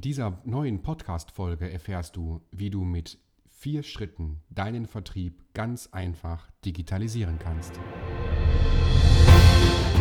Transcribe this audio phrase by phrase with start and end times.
[0.00, 3.18] In dieser neuen Podcast-Folge erfährst du, wie du mit
[3.50, 7.78] vier Schritten deinen Vertrieb ganz einfach digitalisieren kannst.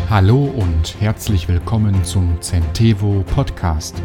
[0.09, 4.01] Hallo und herzlich willkommen zum Centevo Podcast.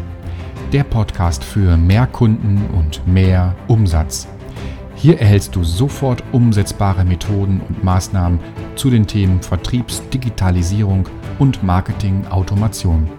[0.73, 4.27] Der Podcast für mehr Kunden und mehr Umsatz.
[4.95, 8.39] Hier erhältst du sofort umsetzbare Methoden und Maßnahmen
[8.75, 11.07] zu den Themen Vertriebsdigitalisierung
[11.37, 13.09] und Marketing-Automation.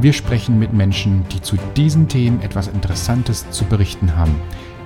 [0.00, 4.34] Wir sprechen mit Menschen, die zu diesen Themen etwas Interessantes zu berichten haben.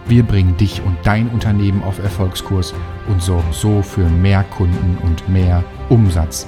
[0.06, 2.74] Wir bringen dich und dein Unternehmen auf Erfolgskurs
[3.08, 6.46] und sorgen so für mehr Kunden und mehr Umsatz.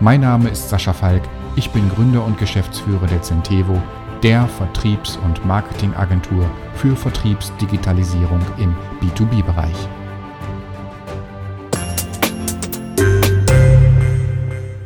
[0.00, 1.22] Mein Name ist Sascha Falk,
[1.54, 3.80] ich bin Gründer und Geschäftsführer der Centevo,
[4.22, 9.76] der Vertriebs- und Marketingagentur für Vertriebsdigitalisierung im B2B-Bereich.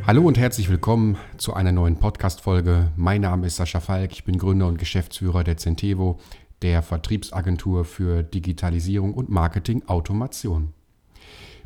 [0.05, 2.91] Hallo und herzlich willkommen zu einer neuen Podcast-Folge.
[2.97, 6.19] Mein Name ist Sascha Falk, ich bin Gründer und Geschäftsführer der Centevo,
[6.63, 10.73] der Vertriebsagentur für Digitalisierung und Marketing-Automation.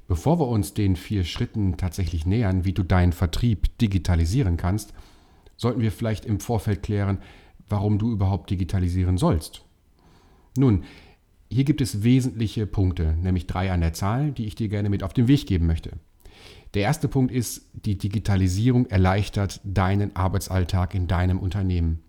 [0.06, 4.92] Bevor wir uns den vier Schritten tatsächlich nähern, wie du deinen Vertrieb digitalisieren kannst,
[5.56, 7.18] sollten wir vielleicht im Vorfeld klären,
[7.68, 9.64] warum du überhaupt digitalisieren sollst.
[10.56, 10.84] Nun,
[11.50, 15.02] hier gibt es wesentliche Punkte, nämlich drei an der Zahl, die ich dir gerne mit
[15.02, 15.92] auf den Weg geben möchte.
[16.74, 22.00] Der erste Punkt ist, die Digitalisierung erleichtert deinen Arbeitsalltag in deinem Unternehmen.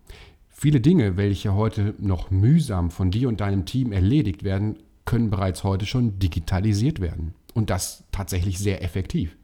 [0.48, 5.62] Viele Dinge, welche heute noch mühsam von dir und deinem Team erledigt werden, können bereits
[5.62, 7.34] heute schon digitalisiert werden.
[7.54, 9.36] Und das tatsächlich sehr effektiv.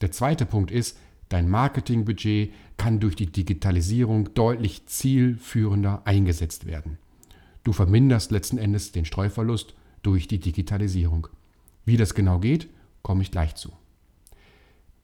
[0.00, 0.98] Der zweite Punkt ist,
[1.30, 6.98] dein Marketingbudget kann durch die Digitalisierung deutlich zielführender eingesetzt werden.
[7.64, 11.28] Du verminderst letzten Endes den Streuverlust durch die Digitalisierung.
[11.84, 12.68] Wie das genau geht,
[13.02, 13.70] komme ich gleich zu.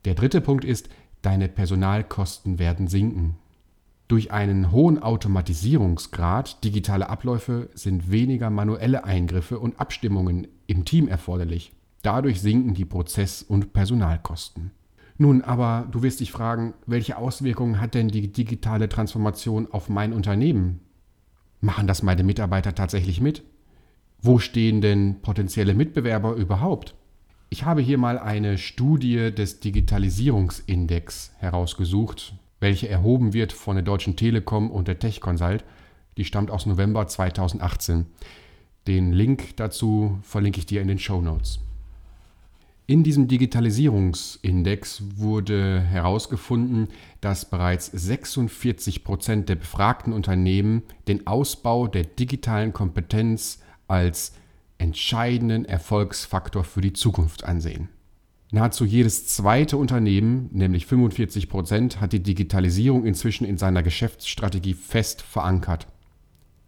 [0.05, 0.89] Der dritte Punkt ist,
[1.21, 3.35] deine Personalkosten werden sinken.
[4.07, 11.73] Durch einen hohen Automatisierungsgrad digitale Abläufe sind weniger manuelle Eingriffe und Abstimmungen im Team erforderlich.
[12.03, 14.71] Dadurch sinken die Prozess- und Personalkosten.
[15.17, 20.13] Nun, aber du wirst dich fragen, welche Auswirkungen hat denn die digitale Transformation auf mein
[20.13, 20.79] Unternehmen?
[21.59, 23.43] Machen das meine Mitarbeiter tatsächlich mit?
[24.21, 26.95] Wo stehen denn potenzielle Mitbewerber überhaupt?
[27.49, 34.15] Ich habe hier mal eine Studie des Digitalisierungsindex herausgesucht, welche erhoben wird von der Deutschen
[34.15, 35.63] Telekom und der Tech Consult.
[36.17, 38.05] Die stammt aus November 2018.
[38.85, 41.59] Den Link dazu verlinke ich dir in den Show Notes.
[42.89, 46.87] In diesem Digitalisierungsindex wurde herausgefunden,
[47.19, 53.59] dass bereits 46 Prozent der befragten Unternehmen den Ausbau der digitalen Kompetenz
[53.89, 54.31] als
[54.77, 57.89] entscheidenden Erfolgsfaktor für die Zukunft ansehen.
[58.51, 65.21] Nahezu jedes zweite Unternehmen, nämlich 45 Prozent, hat die Digitalisierung inzwischen in seiner Geschäftsstrategie fest
[65.21, 65.87] verankert.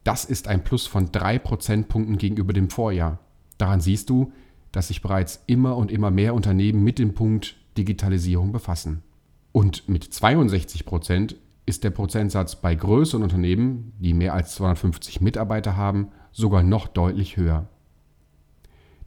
[0.04, 3.20] Das ist ein Plus von drei Prozentpunkten gegenüber dem Vorjahr.
[3.58, 4.34] Daran siehst du,
[4.72, 9.04] dass sich bereits immer und immer mehr Unternehmen mit dem Punkt Digitalisierung befassen.
[9.52, 11.36] Und mit 62 Prozent
[11.66, 17.38] ist der Prozentsatz bei größeren Unternehmen, die mehr als 250 Mitarbeiter haben, sogar noch deutlich
[17.38, 17.68] höher.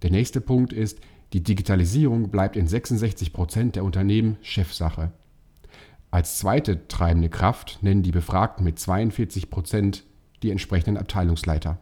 [0.02, 1.00] Der nächste Punkt ist,
[1.32, 5.12] die Digitalisierung bleibt in 66 Prozent der Unternehmen Chefsache.
[6.10, 10.04] Als zweite treibende Kraft nennen die Befragten mit 42 Prozent
[10.42, 11.78] die entsprechenden Abteilungsleiter.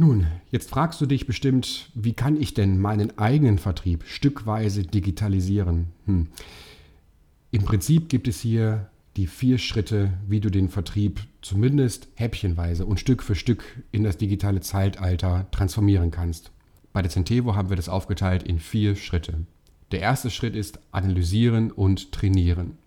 [0.00, 5.88] Nun, jetzt fragst du dich bestimmt, wie kann ich denn meinen eigenen Vertrieb stückweise digitalisieren?
[6.06, 6.28] Hm.
[7.50, 8.88] Im Prinzip gibt es hier
[9.18, 13.62] die vier Schritte, wie du den Vertrieb zumindest häppchenweise und Stück für Stück
[13.92, 16.50] in das digitale Zeitalter transformieren kannst.
[16.94, 19.44] Bei der Centevo haben wir das aufgeteilt in vier Schritte.
[19.90, 22.78] Der erste Schritt ist analysieren und trainieren.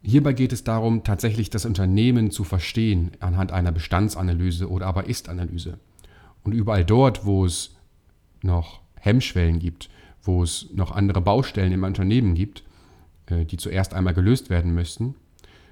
[0.00, 5.80] Hierbei geht es darum, tatsächlich das Unternehmen zu verstehen anhand einer Bestandsanalyse oder aber Ist-Analyse.
[6.42, 7.76] Und überall dort, wo es
[8.42, 9.90] noch Hemmschwellen gibt,
[10.22, 12.64] wo es noch andere Baustellen im Unternehmen gibt,
[13.26, 15.14] äh, die zuerst einmal gelöst werden müssten,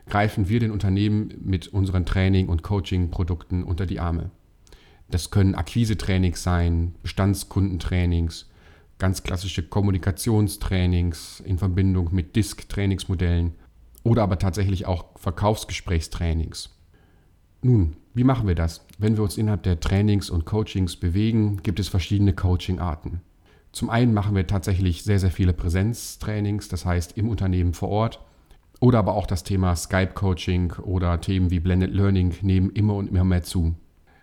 [0.09, 4.31] greifen wir den Unternehmen mit unseren Training- und Coaching-Produkten unter die Arme.
[5.11, 8.51] Das können Akquisetrainings sein, Bestandskundentrainings,
[8.99, 13.53] ganz klassische Kommunikationstrainings in Verbindung mit Disk-Trainingsmodellen
[14.03, 16.71] oder aber tatsächlich auch Verkaufsgesprächstrainings.
[17.63, 18.85] Nun, wie machen wir das?
[18.99, 23.21] Wenn wir uns innerhalb der Trainings und Coachings bewegen, gibt es verschiedene Coaching-Arten.
[23.71, 28.21] Zum einen machen wir tatsächlich sehr, sehr viele Präsenztrainings, das heißt im Unternehmen vor Ort.
[28.81, 33.23] Oder aber auch das Thema Skype-Coaching oder Themen wie Blended Learning nehmen immer und immer
[33.23, 33.77] mehr zu.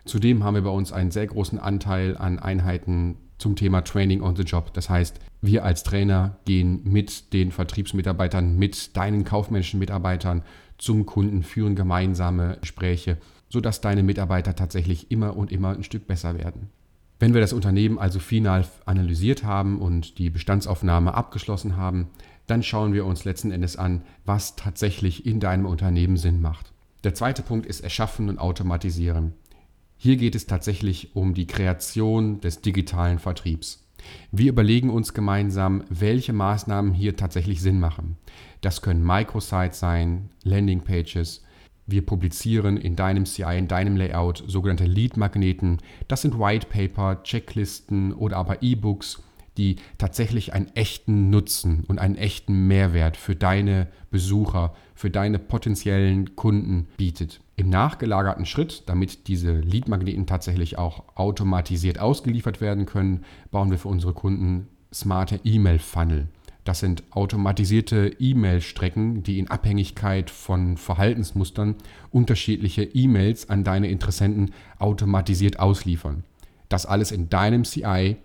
[0.04, 4.36] Zudem haben wir bei uns einen sehr großen Anteil an Einheiten zum Thema Training on
[4.36, 4.74] the Job.
[4.74, 10.42] Das heißt, wir als Trainer gehen mit den Vertriebsmitarbeitern, mit deinen kaufmännischen Mitarbeitern
[10.76, 13.16] zum Kunden, führen gemeinsame Gespräche
[13.48, 16.70] sodass deine Mitarbeiter tatsächlich immer und immer ein Stück besser werden.
[17.18, 22.08] Wenn wir das Unternehmen also final analysiert haben und die Bestandsaufnahme abgeschlossen haben,
[22.46, 26.72] dann schauen wir uns letzten Endes an, was tatsächlich in deinem Unternehmen Sinn macht.
[27.04, 29.32] Der zweite Punkt ist Erschaffen und Automatisieren.
[29.96, 33.82] Hier geht es tatsächlich um die Kreation des digitalen Vertriebs.
[34.30, 38.18] Wir überlegen uns gemeinsam, welche Maßnahmen hier tatsächlich Sinn machen.
[38.60, 41.42] Das können Microsites sein, Landingpages,
[41.86, 45.78] wir publizieren in deinem CI, in deinem Layout sogenannte Lead-Magneten.
[46.08, 49.22] Das sind White Paper, Checklisten oder aber E-Books,
[49.56, 56.36] die tatsächlich einen echten Nutzen und einen echten Mehrwert für deine Besucher, für deine potenziellen
[56.36, 57.40] Kunden bietet.
[57.56, 63.88] Im nachgelagerten Schritt, damit diese Lead-Magneten tatsächlich auch automatisiert ausgeliefert werden können, bauen wir für
[63.88, 66.28] unsere Kunden smarte E-Mail-Funnel.
[66.66, 71.76] Das sind automatisierte E-Mail-Strecken, die in Abhängigkeit von Verhaltensmustern
[72.10, 76.24] unterschiedliche E-Mails an deine Interessenten automatisiert ausliefern.
[76.68, 78.16] Das alles in deinem CI,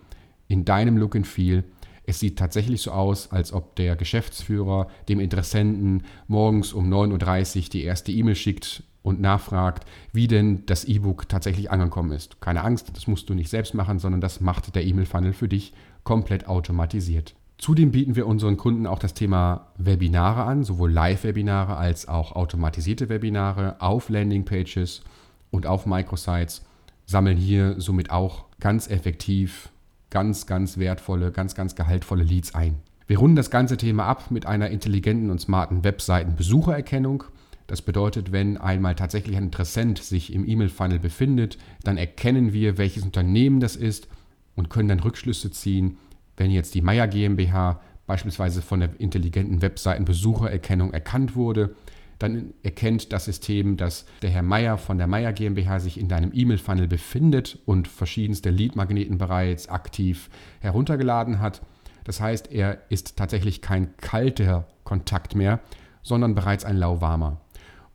[0.48, 1.64] in deinem Look and Feel.
[2.08, 7.70] Es sieht tatsächlich so aus, als ob der Geschäftsführer dem Interessenten morgens um 9.30 Uhr
[7.70, 12.42] die erste E-Mail schickt und nachfragt, wie denn das E-Book tatsächlich angekommen ist.
[12.42, 15.74] Keine Angst, das musst du nicht selbst machen, sondern das macht der E-Mail-Funnel für dich
[16.04, 17.36] komplett automatisiert.
[17.62, 23.08] Zudem bieten wir unseren Kunden auch das Thema Webinare an, sowohl Live-Webinare als auch automatisierte
[23.08, 25.04] Webinare auf Landingpages
[25.52, 26.66] und auf Microsites,
[27.06, 29.70] sammeln hier somit auch ganz effektiv
[30.10, 32.78] ganz, ganz wertvolle, ganz, ganz gehaltvolle Leads ein.
[33.06, 37.26] Wir runden das ganze Thema ab mit einer intelligenten und smarten Webseiten-Besuchererkennung.
[37.68, 43.04] Das bedeutet, wenn einmal tatsächlich ein Interessent sich im E-Mail-Funnel befindet, dann erkennen wir, welches
[43.04, 44.08] Unternehmen das ist
[44.56, 46.00] und können dann Rückschlüsse ziehen,
[46.42, 51.76] wenn jetzt die Meier GmbH beispielsweise von der intelligenten Webseitenbesuchererkennung erkannt wurde,
[52.18, 56.32] dann erkennt das System, dass der Herr Meier von der Meier GmbH sich in deinem
[56.34, 61.62] E-Mail-Funnel befindet und verschiedenste Lead-Magneten bereits aktiv heruntergeladen hat.
[62.06, 65.60] Das heißt, er ist tatsächlich kein kalter Kontakt mehr,
[66.02, 67.40] sondern bereits ein lauwarmer.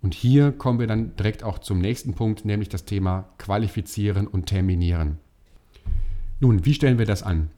[0.02, 4.46] Und hier kommen wir dann direkt auch zum nächsten Punkt, nämlich das Thema Qualifizieren und
[4.46, 5.18] Terminieren.
[6.38, 7.50] Nun, wie stellen wir das an?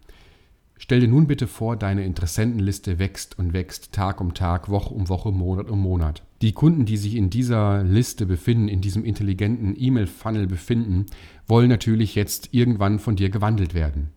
[0.81, 5.09] Stell dir nun bitte vor, deine Interessentenliste wächst und wächst Tag um Tag, Woche um
[5.09, 6.23] Woche, Monat um Monat.
[6.41, 11.07] Die Kunden, die sich in dieser Liste befinden, in diesem intelligenten E-Mail-Funnel befinden,
[11.49, 14.11] wollen natürlich jetzt irgendwann von dir gewandelt werden.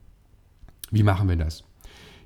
[0.91, 1.63] Wie machen wir das?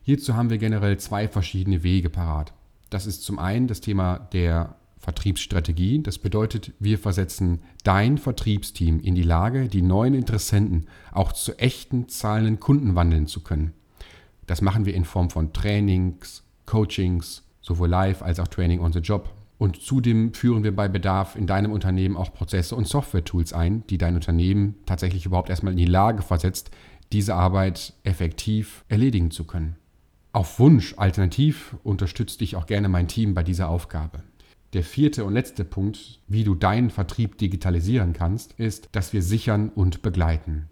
[0.03, 2.53] Hierzu haben wir generell zwei verschiedene Wege parat.
[2.89, 6.03] Das ist zum einen das Thema der Vertriebsstrategie.
[6.03, 12.09] Das bedeutet, wir versetzen dein Vertriebsteam in die Lage, die neuen Interessenten auch zu echten
[12.09, 13.71] zahlenden Kunden wandeln zu können.
[14.47, 18.99] Das machen wir in Form von Trainings, Coachings, sowohl live als auch Training on the
[18.99, 19.33] Job.
[19.57, 23.97] Und zudem führen wir bei Bedarf in deinem Unternehmen auch Prozesse und Software-Tools ein, die
[23.97, 26.71] dein Unternehmen tatsächlich überhaupt erstmal in die Lage versetzt,
[27.11, 29.77] diese Arbeit effektiv erledigen zu können.
[30.33, 34.21] Auf Wunsch alternativ unterstützt dich auch gerne mein Team bei dieser Aufgabe.
[34.73, 39.69] Der vierte und letzte Punkt, wie du deinen Vertrieb digitalisieren kannst, ist, dass wir sichern
[39.69, 40.67] und begleiten.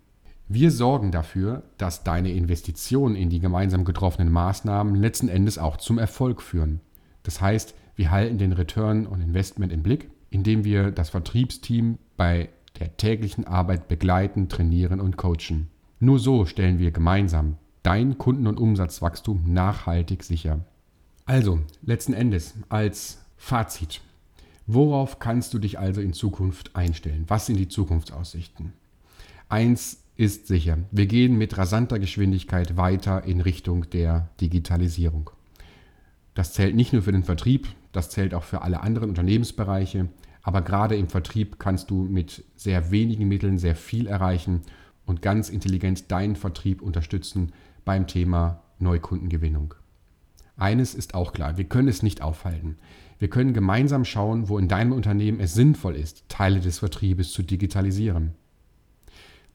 [0.47, 5.97] Wir sorgen dafür, dass deine Investitionen in die gemeinsam getroffenen Maßnahmen letzten Endes auch zum
[5.97, 6.81] Erfolg führen.
[7.23, 12.49] Das heißt, wir halten den Return on Investment im Blick, indem wir das Vertriebsteam bei
[12.79, 15.69] der täglichen Arbeit begleiten, trainieren und coachen.
[15.99, 20.65] Nur so stellen wir gemeinsam dein Kunden- und Umsatzwachstum nachhaltig sicher.
[21.25, 24.01] Also, letzten Endes als Fazit.
[24.67, 27.25] Worauf kannst du dich also in Zukunft einstellen?
[27.27, 28.73] Was sind die Zukunftsaussichten?
[29.49, 30.79] Eins ist sicher.
[30.91, 35.31] Wir gehen mit rasanter Geschwindigkeit weiter in Richtung der Digitalisierung.
[36.33, 40.09] Das zählt nicht nur für den Vertrieb, das zählt auch für alle anderen Unternehmensbereiche.
[40.41, 44.61] Aber gerade im Vertrieb kannst du mit sehr wenigen Mitteln sehr viel erreichen
[45.05, 47.53] und ganz intelligent deinen Vertrieb unterstützen
[47.85, 49.73] beim Thema Neukundengewinnung.
[50.55, 52.77] Eines ist auch klar, wir können es nicht aufhalten.
[53.19, 57.41] Wir können gemeinsam schauen, wo in deinem Unternehmen es sinnvoll ist, Teile des Vertriebes zu
[57.41, 58.33] digitalisieren.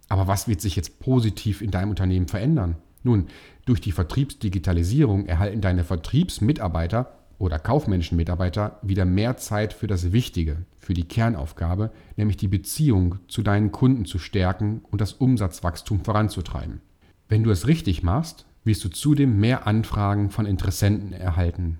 [0.09, 2.77] Aber was wird sich jetzt positiv in deinem Unternehmen verändern?
[3.03, 3.27] Nun,
[3.67, 10.57] durch die Vertriebsdigitalisierung erhalten deine Vertriebsmitarbeiter oder kaufmännischen Mitarbeiter wieder mehr Zeit für das Wichtige,
[10.79, 16.81] für die Kernaufgabe, nämlich die Beziehung zu deinen Kunden zu stärken und das Umsatzwachstum voranzutreiben.
[17.29, 21.79] Wenn du es richtig machst, wirst du zudem mehr Anfragen von Interessenten erhalten.